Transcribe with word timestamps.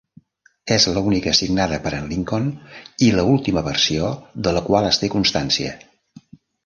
És 0.75 0.85
l'única 0.93 1.33
signada 1.39 1.77
per 1.83 1.91
en 1.97 2.07
Lincoln 2.13 2.49
i 3.09 3.11
l'última 3.17 3.63
versió 3.71 4.09
de 4.49 4.55
la 4.59 4.65
qual 4.71 4.89
es 4.93 5.01
té 5.03 5.11
constància. 5.17 5.77